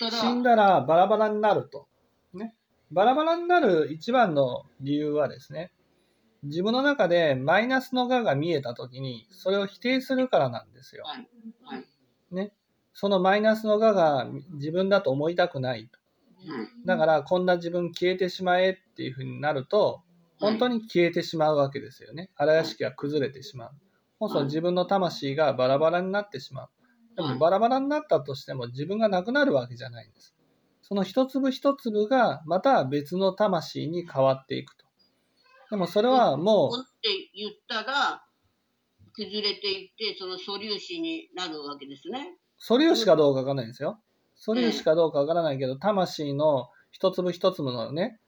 [0.00, 1.88] 死んだらバラバラになると。
[2.34, 2.54] ね。
[2.90, 5.72] バラバラになる一番の理由はですね、
[6.44, 11.04] 自分の中でマイナスの我が見えたときに、それを否定するからなんですよ。
[11.04, 11.28] はい。
[11.64, 11.84] はい。
[12.30, 12.52] ね。
[12.94, 15.98] そのマイナスの我が自分だと思いたくないと。
[16.52, 16.68] はい。
[16.86, 20.02] だから、こんな自分消えてしまえっていうふうになると、
[20.40, 22.30] 本当に消えてしまうわけですよね。
[22.36, 23.70] 荒屋敷が崩れてしまう。
[24.20, 26.68] そうすると自分の魂がバラバラになってしまう。
[27.18, 30.36] でもバラバラになったとしても自分がなくなるわけじゃないんです。
[30.82, 34.86] その一粒一粒がまた別の魂に変わっていくと。
[35.70, 38.22] でもそれはもポンって言ったら、
[39.14, 42.36] 崩れていって、その素粒子になるわけですね。
[42.36, 43.98] う素粒子かどうかわからないんですよ。
[44.36, 48.20] 素粒子かどうかわからないけど、魂の一粒一粒のね、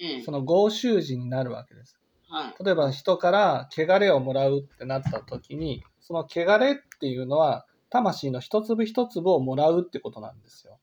[0.00, 1.98] ええその合衆時になるわけです。
[2.30, 2.64] はい。
[2.64, 10.78] 例えば人から汚れをもらうってなった時に、その汚れっていうのは魂の一粒一粒をもらうってことなんですよ。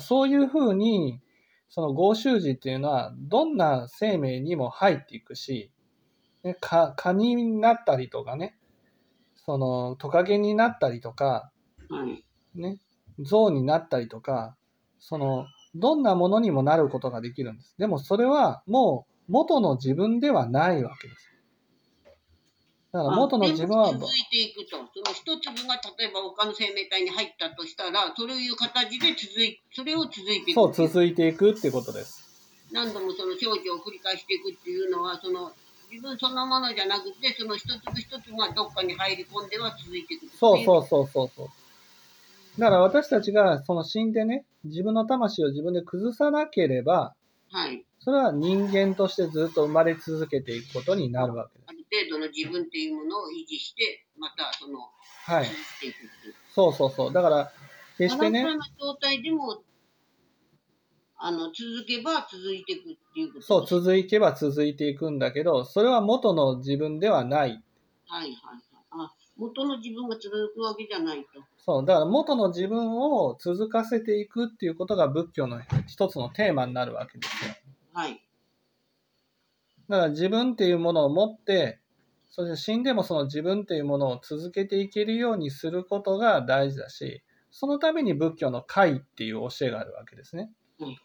[0.00, 1.20] そういうふうに、
[1.68, 5.70] その合衆時っていうのはどんな生命にも入っていくし、
[6.42, 8.56] ね、か蚊になったりとかね、
[9.36, 11.50] そのトカゲになったりとか、
[11.88, 12.24] はい。
[12.54, 12.78] ね、
[13.18, 14.56] 象になったりとか、
[14.98, 17.74] その、どんなものにもなることができるんです。
[17.78, 21.29] でもそれはもう元の自分ではないわけです。
[22.92, 24.78] だから元の自分は続いていくと。
[24.78, 30.54] その一粒が例えば他の生命体に入ったとしたら、そういう形で続い、それを続いていく。
[30.54, 32.26] そう続いていくっていうことです。
[32.72, 35.52] 何度もその少女を繰り返していくっていうのは、その
[35.90, 40.26] 自分そのものじゃなくて、その一粒一粒がどっかに入り込んでは続いていく。
[40.36, 42.60] そうそうそうそうそう。
[42.60, 47.14] だから私たちがその死んでね、自分の魂を自分で崩さなければ、
[47.52, 47.84] はい。
[48.00, 51.59] それは人間としてずっと生まれ続けていくことになるわけ
[51.90, 54.78] 程度の自分っていうものを維持して、またその、
[55.26, 55.56] はい続。
[55.56, 56.34] いていくっていう。
[56.54, 57.12] そうそうそう。
[57.12, 57.52] だから、
[57.98, 58.44] 決してね
[58.78, 59.62] 状態でも、
[61.16, 67.50] あの、続けば続いていくっていうことそう、続いけば続いていくんだけど、それは元の自分ではない。
[67.50, 67.60] はい
[68.06, 68.34] はいはい。
[68.92, 71.28] あ、元の自分が続くわけじゃないと。
[71.58, 77.54] そう、だから元の自分を続かせていくっていうことが仏教の一つのテーマになるわけですよ。
[77.92, 78.22] はい。
[79.90, 81.80] だから自分っていうものを持って、
[82.30, 90.50] そして死んでもその自分っていうものを続けていけるようにすることが大事だし、そのために仏教の戒っていう教えがあるわけですね。
[90.78, 90.96] はい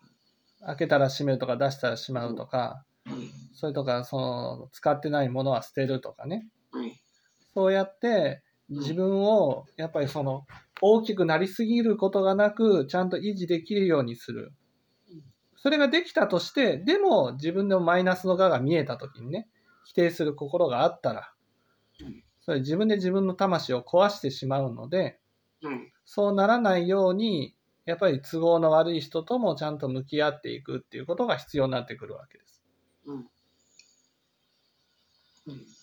[0.66, 3.30] 開けたら閉めるとか出したらしまうとか、はい。
[3.53, 6.47] それとかその使ってないものは捨てるとかね。
[6.72, 7.00] はい。
[7.53, 10.46] そうやって自分をやっぱりその
[10.81, 14.53] 大きくなりすぎることがなくちゃんと維持できるようにする
[15.09, 15.24] うん。
[15.56, 19.47] それができたとして、でも自分のマイナスの我が見えた時にね、
[19.85, 21.31] 否定する心があったら
[22.01, 25.19] うん、それ自分で自分の魂を壊してしまうので、
[25.62, 25.91] はい。
[26.06, 32.63] そうならないように、やっぱり都合の悪い人ともちゃんと向き合っていくっていうことが必要になってくるわけです。
[33.06, 33.29] うん。
[35.47, 35.75] うん。